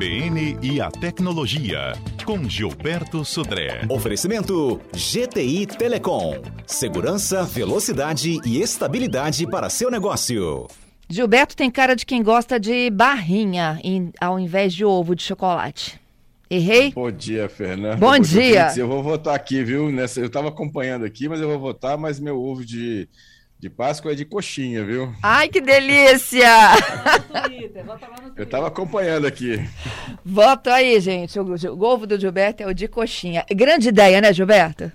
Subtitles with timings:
[0.00, 1.92] CBN e a tecnologia,
[2.24, 3.82] com Gilberto Sudré.
[3.86, 6.40] Oferecimento GTI Telecom.
[6.66, 10.68] Segurança, velocidade e estabilidade para seu negócio.
[11.06, 16.00] Gilberto tem cara de quem gosta de barrinha em, ao invés de ovo de chocolate.
[16.48, 16.92] Errei?
[16.92, 17.96] Bom dia, Fernanda.
[17.96, 18.68] Bom, Bom dia.
[18.68, 18.82] dia.
[18.82, 19.92] Eu vou votar aqui, viu?
[19.92, 23.06] Nessa, eu estava acompanhando aqui, mas eu vou votar, mas meu ovo de
[23.60, 25.14] de Páscoa é de coxinha, viu?
[25.22, 26.48] Ai, que delícia!
[28.34, 29.60] Eu estava acompanhando aqui.
[30.24, 31.38] Voto aí, gente.
[31.38, 33.44] O, o ovo do Gilberto é o de coxinha.
[33.54, 34.90] Grande ideia, né, Gilberto?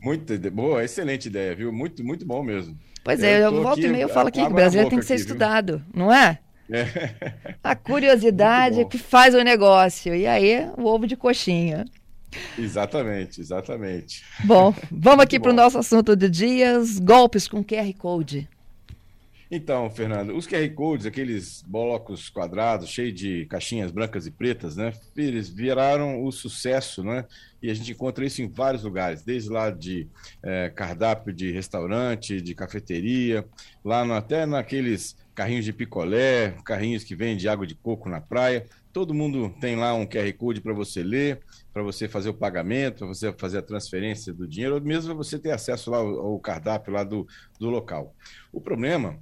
[0.00, 1.72] Muito boa, excelente ideia, viu?
[1.72, 2.76] Muito, muito bom mesmo.
[3.04, 5.04] Pois é, eu, eu volto aqui, e meio falo aqui que o brasileiro tem que
[5.04, 6.04] ser aqui, estudado, viu?
[6.04, 6.40] não é?
[6.68, 7.54] é?
[7.62, 10.12] A curiosidade que faz o negócio.
[10.12, 11.84] E aí, o ovo de coxinha.
[12.58, 14.22] Exatamente, exatamente.
[14.44, 18.48] Bom, vamos aqui para o nosso assunto do dia: golpes com QR Code.
[19.48, 24.92] Então, Fernando, os QR Codes, aqueles blocos quadrados cheios de caixinhas brancas e pretas, né?
[25.16, 27.24] Eles viraram o sucesso, né?
[27.62, 30.08] E a gente encontra isso em vários lugares, desde lá de
[30.42, 33.46] é, cardápio de restaurante, de cafeteria,
[33.84, 38.66] lá no, até naqueles carrinhos de picolé, carrinhos que vendem água de coco na praia.
[38.90, 41.40] Todo mundo tem lá um QR Code para você ler,
[41.74, 45.14] para você fazer o pagamento, para você fazer a transferência do dinheiro, ou mesmo para
[45.14, 47.26] você ter acesso lá ao, ao cardápio lá do,
[47.60, 48.14] do local.
[48.50, 49.20] O problema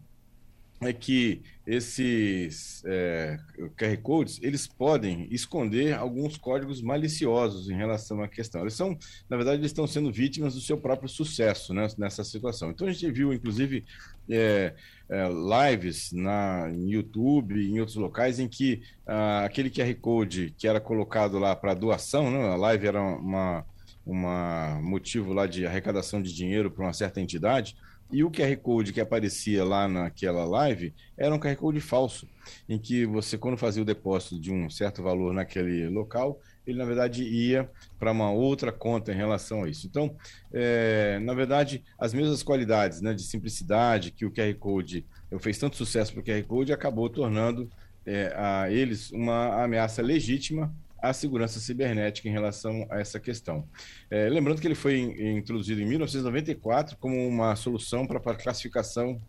[0.81, 3.39] é que esses é,
[3.77, 8.61] QR Codes, eles podem esconder alguns códigos maliciosos em relação à questão.
[8.61, 8.97] Eles são,
[9.29, 12.71] na verdade, eles estão sendo vítimas do seu próprio sucesso né, nessa situação.
[12.71, 13.85] Então, a gente viu, inclusive,
[14.29, 14.75] é,
[15.09, 20.69] é, lives na, em YouTube em outros locais em que ah, aquele QR Code que
[20.69, 23.65] era colocado lá para doação, né, a live era uma,
[24.05, 27.77] uma motivo lá de arrecadação de dinheiro para uma certa entidade,
[28.13, 32.29] e o QR Code que aparecia lá naquela live era um QR Code falso,
[32.69, 36.85] em que você, quando fazia o depósito de um certo valor naquele local, ele na
[36.85, 39.87] verdade ia para uma outra conta em relação a isso.
[39.87, 40.15] Então,
[40.53, 45.07] é, na verdade, as mesmas qualidades né, de simplicidade que o QR Code
[45.41, 47.69] fez tanto sucesso para o QR Code acabou tornando
[48.07, 50.75] é, a eles uma ameaça legítima
[51.09, 53.69] à segurança cibernética em relação a essa questão.
[54.11, 59.21] É, lembrando que ele foi introduzido em 1994 como uma solução para a classificação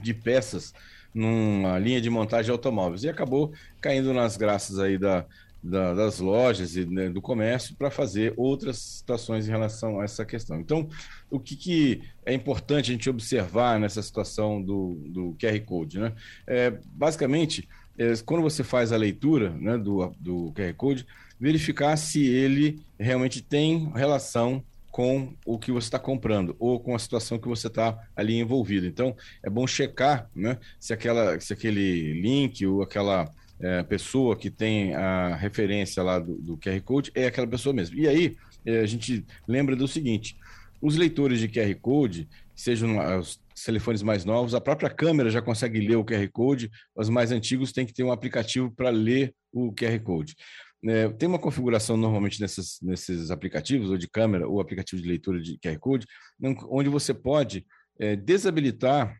[0.00, 0.72] de peças
[1.14, 5.24] numa linha de montagem de automóveis e acabou caindo nas graças aí da,
[5.62, 10.24] da, das lojas e né, do comércio para fazer outras situações em relação a essa
[10.24, 10.60] questão.
[10.60, 10.88] Então,
[11.30, 15.98] o que, que, é importante a gente observar nessa situação do, do QR Code?
[15.98, 16.12] Né?
[16.46, 17.68] É, basicamente,
[17.98, 21.06] é, quando você faz a leitura né, do, do QR Code,
[21.38, 26.98] verificar se ele realmente tem relação com o que você está comprando ou com a
[26.98, 28.86] situação que você está ali envolvido.
[28.86, 34.50] Então, é bom checar né, se, aquela, se aquele link ou aquela é, pessoa que
[34.50, 37.96] tem a referência lá do, do, QR Code é aquela pessoa mesmo.
[37.96, 40.36] E aí, é, a gente lembra do seguinte:
[40.80, 45.80] os leitores de QR Code, sejam os telefones mais novos, a própria câmera já consegue
[45.80, 49.72] ler o QR Code, os mais antigos têm que ter um aplicativo para ler o
[49.72, 50.34] QR Code.
[50.84, 55.40] É, tem uma configuração normalmente nesses, nesses aplicativos, ou de câmera, ou aplicativo de leitura
[55.40, 56.06] de QR Code,
[56.68, 57.64] onde você pode
[57.98, 59.16] é, desabilitar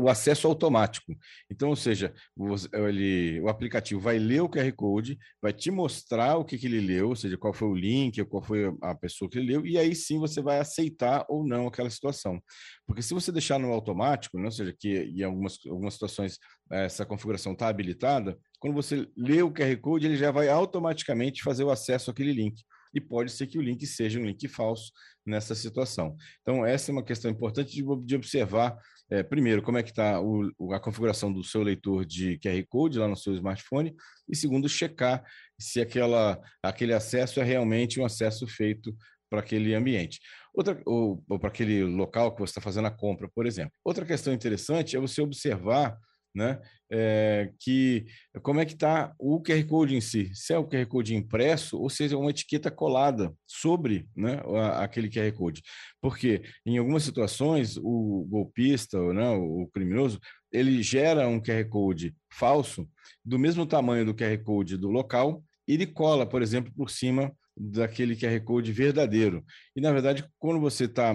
[0.00, 1.12] O acesso automático.
[1.50, 2.54] Então, ou seja, o,
[2.86, 6.80] ele, o aplicativo vai ler o QR Code, vai te mostrar o que, que ele
[6.80, 9.76] leu, ou seja, qual foi o link, qual foi a pessoa que ele leu, e
[9.76, 12.40] aí sim você vai aceitar ou não aquela situação.
[12.86, 16.38] Porque se você deixar no automático, né, ou seja, que em algumas, algumas situações
[16.70, 21.64] essa configuração está habilitada, quando você lê o QR Code, ele já vai automaticamente fazer
[21.64, 22.62] o acesso àquele link
[22.94, 24.92] e pode ser que o link seja um link falso
[25.24, 26.16] nessa situação.
[26.42, 28.78] Então, essa é uma questão importante de, de observar
[29.10, 33.08] é, primeiro, como é que está a configuração do seu leitor de QR Code lá
[33.08, 33.94] no seu smartphone,
[34.28, 35.24] e segundo, checar
[35.58, 38.94] se aquela, aquele acesso é realmente um acesso feito
[39.30, 40.20] para aquele ambiente.
[40.54, 43.72] Outra, ou, ou para aquele local que você está fazendo a compra, por exemplo.
[43.82, 45.98] Outra questão interessante é você observar
[46.34, 46.60] né?
[46.90, 48.06] É, que
[48.42, 50.30] como é que está o QR Code em si?
[50.34, 54.40] Se é o QR Code impresso ou seja uma etiqueta colada sobre né,
[54.76, 55.62] aquele QR Code.
[56.00, 60.18] Porque em algumas situações o golpista, né, o criminoso,
[60.50, 62.88] ele gera um QR Code falso
[63.24, 67.30] do mesmo tamanho do QR Code do local e ele cola, por exemplo, por cima
[67.58, 69.44] daquele QR Code verdadeiro.
[69.74, 71.12] E, na verdade, quando você está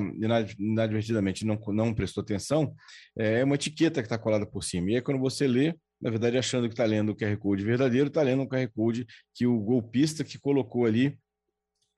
[0.59, 2.75] inadvertidamente não, não prestou atenção,
[3.17, 4.91] é, é uma etiqueta que está colada por cima.
[4.91, 8.07] E aí, quando você lê, na verdade, achando que está lendo o QR Code verdadeiro,
[8.07, 11.17] está lendo um QR Code que o golpista que colocou ali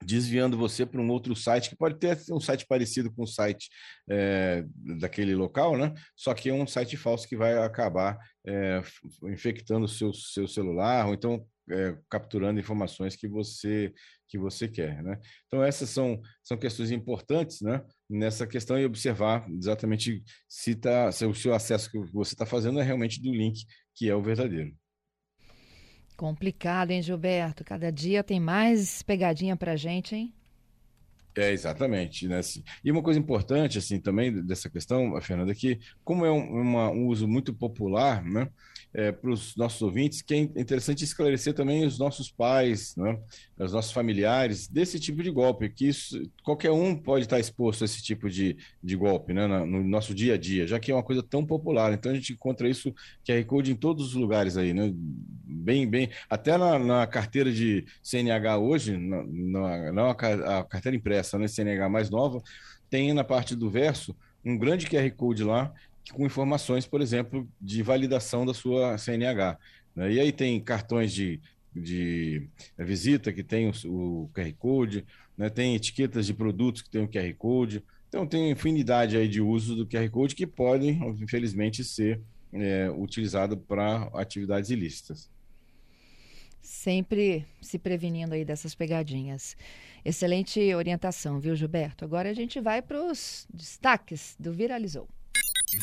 [0.02, 3.68] desviando você para um outro site, que pode ter um site parecido com o site
[4.08, 4.64] é,
[5.00, 5.94] daquele local, né?
[6.14, 8.82] Só que é um site falso que vai acabar é,
[9.24, 13.92] infectando o seu, seu celular, ou então é, capturando informações que você
[14.28, 15.18] que você quer, né?
[15.46, 17.82] Então essas são são questões importantes, né?
[18.08, 22.80] Nessa questão e observar exatamente se tá se o seu acesso que você está fazendo
[22.80, 23.64] é realmente do link
[23.94, 24.74] que é o verdadeiro.
[26.16, 27.62] Complicado, hein, Gilberto?
[27.64, 30.34] Cada dia tem mais pegadinha pra gente, hein?
[31.36, 32.26] É, exatamente.
[32.26, 32.38] Né?
[32.38, 36.60] Assim, e uma coisa importante assim também dessa questão, Fernanda, é que como é um,
[36.62, 38.48] uma, um uso muito popular, né?
[38.96, 43.18] é, para os nossos ouvintes, que é interessante esclarecer também os nossos pais, né,
[43.58, 47.84] os nossos familiares, desse tipo de golpe, que isso, qualquer um pode estar exposto a
[47.84, 51.02] esse tipo de, de golpe né, no nosso dia a dia, já que é uma
[51.02, 51.92] coisa tão popular.
[51.92, 52.90] Então a gente encontra isso,
[53.26, 54.90] QR Code, em todos os lugares aí, né?
[54.94, 56.08] Bem, bem.
[56.30, 60.10] Até na, na carteira de CNH hoje, na, na, não a,
[60.58, 62.42] a carteira impressa, né, CNH mais nova,
[62.88, 64.14] tem na parte do verso
[64.44, 65.72] um grande QR Code lá
[66.12, 69.58] com informações, por exemplo, de validação da sua CNH.
[69.94, 70.12] Né?
[70.12, 71.40] E aí tem cartões de,
[71.74, 75.04] de visita que tem o, o QR Code,
[75.36, 75.50] né?
[75.50, 77.82] tem etiquetas de produtos que tem o QR Code.
[78.08, 82.20] Então tem infinidade aí de uso do QR Code que podem, infelizmente, ser
[82.52, 85.28] é, utilizado para atividades ilícitas.
[86.66, 89.56] Sempre se prevenindo aí dessas pegadinhas.
[90.04, 92.04] Excelente orientação, viu, Gilberto?
[92.04, 95.08] Agora a gente vai para os destaques do Viralizou.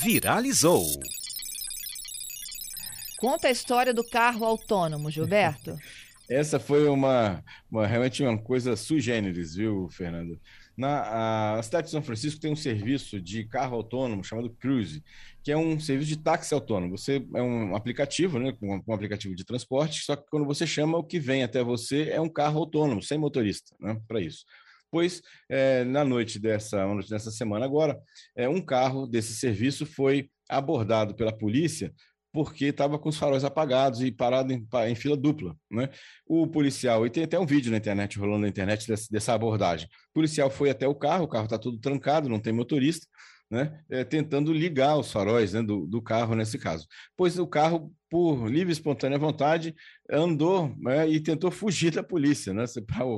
[0.03, 0.85] Viralizou.
[3.17, 5.79] Conta a história do carro autônomo, Gilberto.
[6.29, 7.41] Essa foi uma,
[7.71, 10.37] uma, realmente uma coisa sui generis, viu, Fernando?
[10.75, 15.03] Na cidade de São Francisco tem um serviço de carro autônomo chamado Cruise,
[15.43, 16.97] que é um serviço de táxi autônomo.
[16.97, 20.97] Você é um aplicativo, né, um, um aplicativo de transporte, só que quando você chama,
[20.97, 24.45] o que vem até você é um carro autônomo, sem motorista, né, para isso
[24.93, 27.99] pois é, na noite dessa, noite dessa semana agora,
[28.35, 31.91] é, um carro desse serviço foi abordado pela polícia
[32.33, 35.55] porque estava com os faróis apagados e parado em, em, fila dupla.
[35.71, 35.87] Né?
[36.25, 39.87] O policial, e tem até um vídeo na internet, rolando na internet, dessa, dessa abordagem.
[40.09, 43.05] O policial foi até o carro, o carro está todo trancado, não tem motorista,
[43.51, 43.79] né?
[43.87, 46.87] É, tentando ligar os faróis né, do, do carro nesse caso.
[47.15, 49.75] Pois o carro por livre e espontânea vontade,
[50.07, 52.63] andou né, e tentou fugir da polícia, né,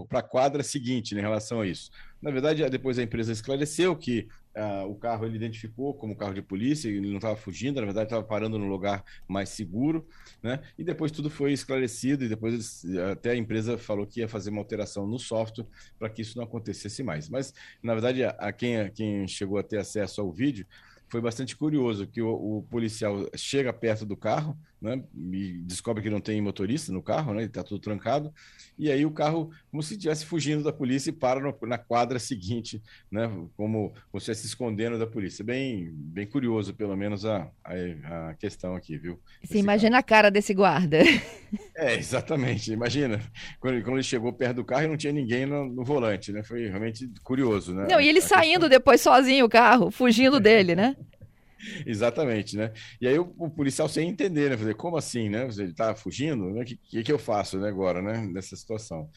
[0.08, 1.92] para a quadra seguinte né, em relação a isso.
[2.22, 4.26] Na verdade, depois a empresa esclareceu que
[4.56, 8.06] uh, o carro ele identificou como carro de polícia, ele não estava fugindo, na verdade
[8.06, 10.08] estava parando no lugar mais seguro,
[10.42, 10.62] né?
[10.80, 14.62] E depois tudo foi esclarecido e depois até a empresa falou que ia fazer uma
[14.62, 15.68] alteração no software
[16.00, 17.28] para que isso não acontecesse mais.
[17.28, 17.54] Mas
[17.84, 20.66] na verdade, a, a quem, a quem chegou a ter acesso ao vídeo
[21.08, 25.04] foi bastante curioso que o, o, policial chega perto do carro, né,
[25.34, 28.32] e descobre que não tem motorista no carro, né, está tudo trancado,
[28.78, 32.20] e aí o carro, como se estivesse fugindo da polícia, e para no, na quadra
[32.20, 33.28] seguinte, né,
[33.58, 35.44] como, como se estivesse se escondendo da polícia.
[35.44, 39.20] Bem, bem curioso, pelo menos, a, a, a questão aqui, viu?
[39.44, 40.00] Você imagina carro.
[40.00, 41.00] a cara desse guarda.
[41.78, 42.72] É, exatamente.
[42.74, 43.22] Imagina,
[43.60, 46.44] quando, quando, ele chegou perto do carro e não tinha ninguém no, no volante, né?
[46.44, 47.88] Foi realmente curioso, né?
[47.90, 48.70] Não, e ele saindo questão...
[48.70, 50.98] depois sozinho o carro, fugindo dele, né?
[51.86, 52.72] Exatamente, né?
[53.00, 54.58] E aí o, o, policial sem entender, né?
[54.58, 55.48] Fazer, como assim, né?
[55.58, 56.62] Ele tá fugindo, né?
[56.62, 58.28] O que, que, que, eu faço né, agora, né?
[58.28, 59.10] Nessa situação.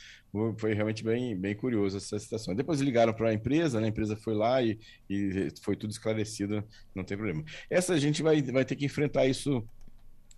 [0.59, 2.55] Foi realmente bem, bem curioso essa situação.
[2.55, 3.87] Depois ligaram para a empresa, né?
[3.87, 6.63] A empresa foi lá e, e foi tudo esclarecido,
[6.95, 7.45] não tem problema.
[7.71, 9.67] Essa gente vai, vai ter que enfrentar isso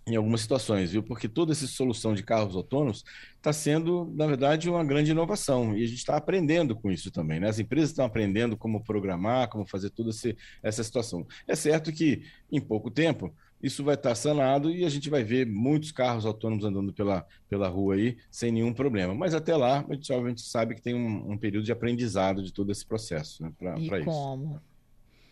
[0.07, 1.03] em algumas situações, viu?
[1.03, 3.03] Porque toda essa solução de carros autônomos
[3.37, 7.39] está sendo, na verdade, uma grande inovação e a gente está aprendendo com isso também,
[7.39, 7.49] né?
[7.49, 10.09] As empresas estão aprendendo como programar, como fazer toda
[10.63, 11.25] essa situação.
[11.47, 15.45] É certo que em pouco tempo isso vai estar sanado e a gente vai ver
[15.45, 19.13] muitos carros autônomos andando pela, pela rua aí sem nenhum problema.
[19.13, 22.51] Mas até lá, a gente obviamente sabe que tem um, um período de aprendizado de
[22.51, 24.05] todo esse processo né, para isso.
[24.05, 24.59] Como?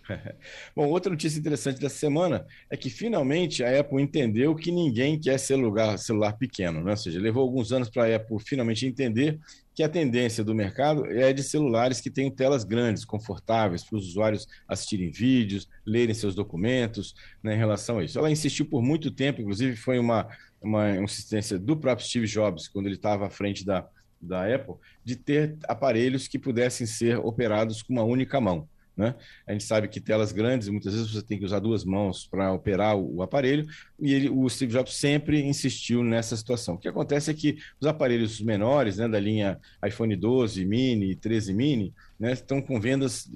[0.76, 5.38] Bom, outra notícia interessante dessa semana é que finalmente a Apple entendeu que ninguém quer
[5.38, 6.92] celular, celular pequeno, né?
[6.92, 9.40] ou seja, levou alguns anos para a Apple finalmente entender
[9.74, 14.08] que a tendência do mercado é de celulares que tenham telas grandes, confortáveis, para os
[14.10, 18.20] usuários assistirem vídeos, lerem seus documentos né, em relação a isso.
[18.20, 20.28] Ela insistiu por muito tempo, inclusive foi uma,
[20.62, 23.88] uma insistência do próprio Steve Jobs, quando ele estava à frente da,
[24.22, 28.68] da Apple, de ter aparelhos que pudessem ser operados com uma única mão.
[29.00, 29.16] Né?
[29.48, 32.52] A gente sabe que telas grandes, muitas vezes você tem que usar duas mãos para
[32.52, 33.66] operar o, aparelho,
[33.98, 36.76] e ele, o Steve Jobs sempre insistiu nessa situação.
[36.76, 41.16] O que acontece é que os aparelhos menores, né, da linha iPhone 12 mini e
[41.16, 43.32] 13 mini, né, estão com vendas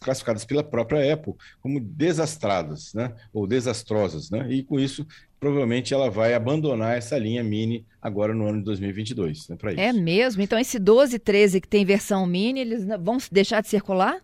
[0.00, 5.04] classificadas pela própria Apple como desastradas, né, ou desastrosas, né, e com isso
[5.40, 9.80] provavelmente ela vai abandonar essa linha Mini agora no ano de 2022, né, para isso.
[9.80, 10.40] É mesmo?
[10.40, 14.22] Então esse 12 e 13 que tem versão Mini, eles vão deixar de circular?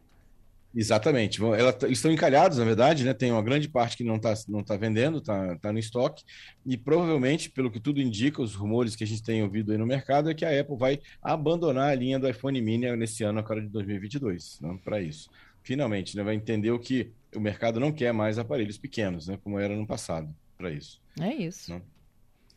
[0.78, 1.42] Exatamente.
[1.42, 3.12] Ela, estão encalhados, na verdade, né?
[3.12, 6.22] Tem uma grande parte que não está não tá vendendo, está tá no estoque.
[6.64, 9.84] E provavelmente, pelo que tudo indica, os rumores que a gente tem ouvido aí no
[9.84, 13.60] mercado, é que a Apple vai abandonar a linha do iPhone mini nesse ano, agora
[13.60, 14.78] de 2022, né?
[14.84, 15.28] para isso.
[15.64, 16.22] Finalmente, né?
[16.22, 19.36] vai entender o que o mercado não quer mais aparelhos pequenos, né?
[19.42, 21.02] como era no passado, para isso.
[21.20, 21.74] É isso.
[21.74, 21.82] Né?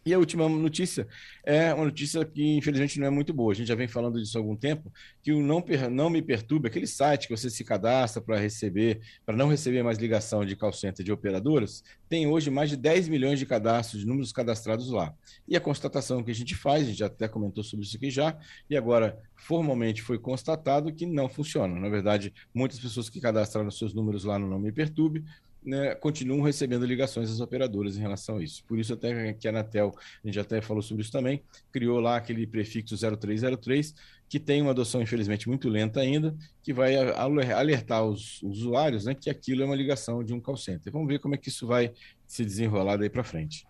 [0.03, 1.07] E a última notícia
[1.43, 3.51] é uma notícia que, infelizmente, não é muito boa.
[3.51, 4.91] A gente já vem falando disso há algum tempo,
[5.21, 9.35] que o Não, não Me Perturbe, aquele site que você se cadastra para receber, para
[9.35, 13.37] não receber mais ligação de call center de operadoras, tem hoje mais de 10 milhões
[13.37, 15.13] de cadastros, de números cadastrados lá.
[15.47, 18.35] E a constatação que a gente faz, a gente até comentou sobre isso aqui já,
[18.67, 21.79] e agora formalmente foi constatado que não funciona.
[21.79, 25.23] Na verdade, muitas pessoas que cadastraram seus números lá no Não Me Perturbe
[25.63, 28.63] né, continuam recebendo ligações das operadoras em relação a isso.
[28.65, 32.17] Por isso, até que a Anatel, a gente até falou sobre isso também, criou lá
[32.17, 33.93] aquele prefixo 0303,
[34.27, 39.29] que tem uma adoção, infelizmente, muito lenta ainda, que vai alertar os usuários né, que
[39.29, 40.91] aquilo é uma ligação de um call center.
[40.91, 41.91] Vamos ver como é que isso vai
[42.25, 43.65] se desenrolar daí para frente.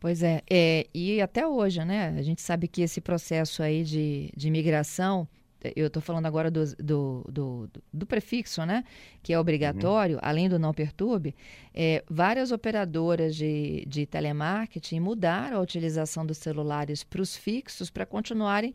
[0.00, 2.14] Pois é, é, e até hoje, né?
[2.16, 5.26] A gente sabe que esse processo aí de, de migração
[5.74, 8.84] eu estou falando agora do, do, do, do, prefixo, né?
[9.22, 10.22] Que é obrigatório, uhum.
[10.22, 11.34] além do não perturbe,
[11.74, 18.06] é, várias operadoras de, de telemarketing mudaram a utilização dos celulares para os fixos para
[18.06, 18.74] continuarem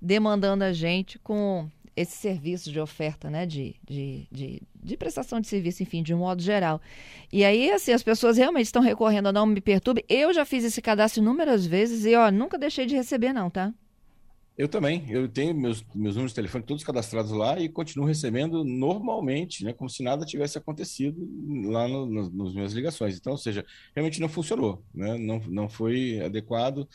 [0.00, 3.44] demandando a gente com esse serviço de oferta, né?
[3.44, 6.80] De, de, de, de, prestação de serviço, enfim, de um modo geral.
[7.30, 10.04] E aí, assim, as pessoas realmente estão recorrendo a não me perturbe.
[10.08, 13.72] Eu já fiz esse cadastro inúmeras vezes e, ó, nunca deixei de receber, não, tá?
[14.56, 15.10] Eu também.
[15.10, 19.72] Eu tenho meus, meus números de telefone todos cadastrados lá e continuo recebendo normalmente, né,
[19.72, 21.16] como se nada tivesse acontecido
[21.70, 23.16] lá no, no, nos minhas ligações.
[23.16, 25.16] Então, ou seja, realmente não funcionou, né?
[25.16, 26.86] não, não foi adequado.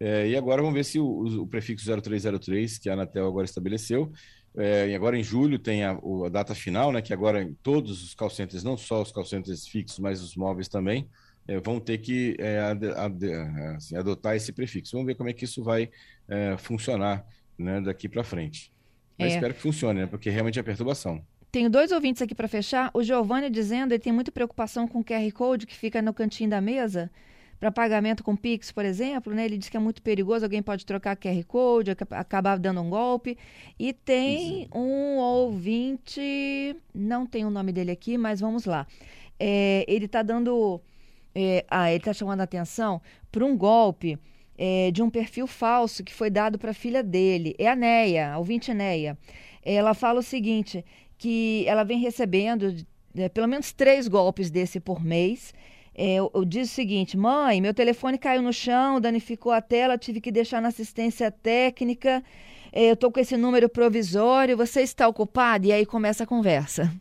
[0.00, 4.12] É, e agora vamos ver se o, o, prefixo 0303, que a Anatel agora estabeleceu,
[4.56, 8.02] é, e agora em julho tem a, a, data final, né, que agora em todos
[8.02, 11.08] os call centers, não só os call centers fixos, mas os móveis também,
[11.46, 13.32] é, vão ter que é, ad, ad,
[13.76, 14.92] assim, adotar esse prefixo.
[14.92, 15.90] Vamos ver como é que isso vai
[16.28, 17.26] é, funcionar
[17.58, 18.72] né, daqui para frente.
[19.18, 19.34] Mas é.
[19.36, 21.24] espero que funcione, né, porque realmente é perturbação.
[21.52, 22.90] Tenho dois ouvintes aqui para fechar.
[22.92, 26.50] O Giovanni dizendo ele tem muita preocupação com o QR Code que fica no cantinho
[26.50, 27.10] da mesa
[27.60, 29.44] para pagamento com Pix, por exemplo, né?
[29.44, 33.38] Ele diz que é muito perigoso, alguém pode trocar QR Code, acabar dando um golpe.
[33.78, 38.86] E tem um ouvinte, não tem o nome dele aqui, mas vamos lá.
[39.38, 40.80] É, ele está dando
[41.34, 43.00] é, ah, ele está chamando a atenção
[43.30, 44.18] para um golpe
[44.56, 47.54] é, de um perfil falso que foi dado para a filha dele.
[47.58, 49.18] É a Neia, a ouvinte Neia.
[49.62, 50.84] Ela fala o seguinte,
[51.18, 52.74] que ela vem recebendo
[53.16, 55.52] é, pelo menos três golpes desse por mês.
[55.94, 59.96] É, eu, eu diz o seguinte, mãe, meu telefone caiu no chão, danificou a tela,
[59.96, 62.22] tive que deixar na assistência técnica,
[62.72, 65.66] é, eu estou com esse número provisório, você está ocupado?
[65.66, 66.92] E aí começa a conversa.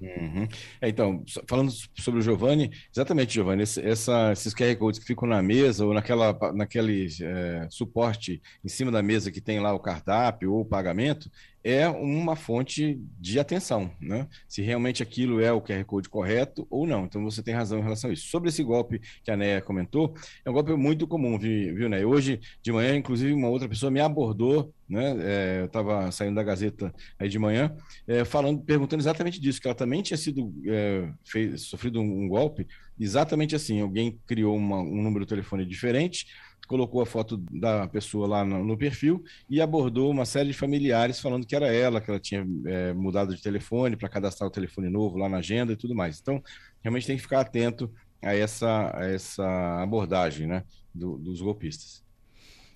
[0.00, 0.46] Uhum.
[0.80, 5.26] É, então, falando sobre o Giovanni, exatamente, Giovanni, esse, essa, esses QR Codes que ficam
[5.26, 9.80] na mesa ou naquela, naquele é, suporte em cima da mesa que tem lá o
[9.80, 11.30] cardápio ou o pagamento,
[11.68, 14.28] é uma fonte de atenção, né?
[14.46, 17.06] Se realmente aquilo é o QR Code correto ou não.
[17.06, 18.28] Então você tem razão em relação a isso.
[18.28, 22.06] Sobre esse golpe que a Néia comentou, é um golpe muito comum, viu, né?
[22.06, 25.16] Hoje de manhã, inclusive, uma outra pessoa me abordou, né?
[25.18, 29.66] É, eu estava saindo da Gazeta aí de manhã, é, falando, perguntando exatamente disso, que
[29.66, 32.64] ela também tinha sido é, fez, sofrido um, um, golpe,
[32.96, 33.80] exatamente assim.
[33.80, 36.28] Alguém criou uma, um número de telefone diferente
[36.66, 41.20] colocou a foto da pessoa lá no, no, perfil e abordou uma série de familiares
[41.20, 44.88] falando que era ela, que ela tinha é, mudado de telefone para cadastrar o telefone
[44.88, 46.20] novo lá na agenda e tudo mais.
[46.20, 46.42] Então,
[46.82, 47.90] realmente tem que ficar atento
[48.22, 52.04] a essa, a essa abordagem né, do, dos golpistas.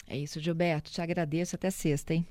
[0.06, 0.90] É isso, Gilberto.
[0.90, 1.54] Te agradeço.
[1.54, 2.26] Até sexta, hein?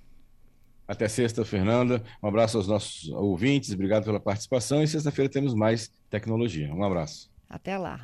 [0.85, 2.03] Até sexta, Fernanda.
[2.21, 3.71] Um abraço aos nossos ouvintes.
[3.71, 4.83] Obrigado pela participação.
[4.83, 6.73] E sexta-feira temos mais tecnologia.
[6.73, 7.31] Um abraço.
[7.49, 7.97] Até lá.